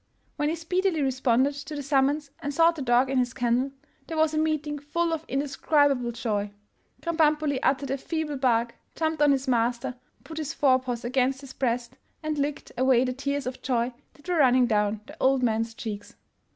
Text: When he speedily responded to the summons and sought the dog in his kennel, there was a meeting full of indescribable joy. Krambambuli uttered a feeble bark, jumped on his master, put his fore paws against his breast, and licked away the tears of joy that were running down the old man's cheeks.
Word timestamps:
When 0.35 0.49
he 0.49 0.55
speedily 0.55 1.03
responded 1.03 1.53
to 1.53 1.75
the 1.75 1.83
summons 1.83 2.31
and 2.39 2.51
sought 2.51 2.75
the 2.75 2.81
dog 2.81 3.07
in 3.11 3.19
his 3.19 3.35
kennel, 3.35 3.69
there 4.07 4.17
was 4.17 4.33
a 4.33 4.39
meeting 4.39 4.79
full 4.79 5.13
of 5.13 5.23
indescribable 5.27 6.11
joy. 6.11 6.53
Krambambuli 7.03 7.59
uttered 7.61 7.91
a 7.91 7.99
feeble 7.99 8.37
bark, 8.37 8.73
jumped 8.95 9.21
on 9.21 9.31
his 9.31 9.47
master, 9.47 9.93
put 10.23 10.39
his 10.39 10.55
fore 10.55 10.79
paws 10.79 11.05
against 11.05 11.41
his 11.41 11.53
breast, 11.53 11.99
and 12.23 12.39
licked 12.39 12.71
away 12.79 13.03
the 13.05 13.13
tears 13.13 13.45
of 13.45 13.61
joy 13.61 13.93
that 14.15 14.27
were 14.27 14.37
running 14.37 14.65
down 14.65 15.01
the 15.05 15.15
old 15.21 15.43
man's 15.43 15.75
cheeks. 15.75 16.15